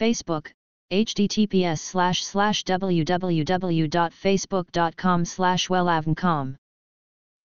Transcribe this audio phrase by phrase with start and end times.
[0.00, 0.42] Facebook,
[0.90, 6.52] https slash slash www.facebook.com slash wellavncom.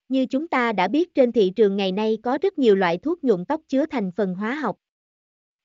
[0.09, 3.23] Như chúng ta đã biết trên thị trường ngày nay có rất nhiều loại thuốc
[3.23, 4.77] nhuộm tóc chứa thành phần hóa học.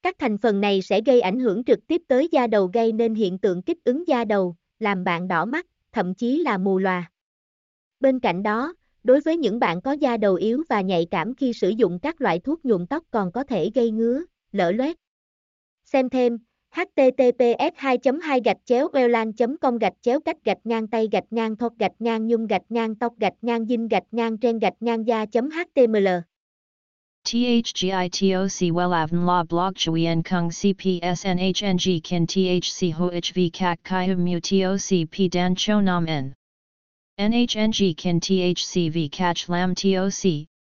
[0.03, 3.14] Các thành phần này sẽ gây ảnh hưởng trực tiếp tới da đầu gây nên
[3.14, 7.11] hiện tượng kích ứng da đầu, làm bạn đỏ mắt, thậm chí là mù lòa.
[8.01, 11.53] Bên cạnh đó, đối với những bạn có da đầu yếu và nhạy cảm khi
[11.53, 14.97] sử dụng các loại thuốc nhuộm tóc còn có thể gây ngứa, lở loét.
[15.84, 16.39] Xem thêm,
[16.75, 21.57] https 2 2 gạch chéo welan com gạch chéo cách gạch ngang tay gạch ngang
[21.57, 25.07] thọc gạch ngang nhung gạch ngang tóc gạch ngang dinh gạch ngang trên gạch ngang
[25.07, 26.09] da html
[27.25, 35.29] THGITOC WELAVN La Blog Chuyen Kung CPSNHNG Kin THC HOHV CHI HUM Mu TOC P
[35.33, 36.35] Dan Cho Nam N
[37.19, 40.47] NHNG Kin THCV CACH Lam TOC